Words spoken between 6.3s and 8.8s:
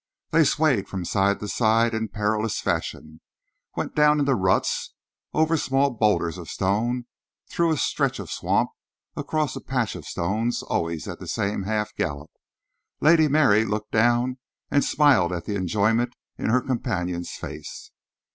of stone, through a stretch of swamp,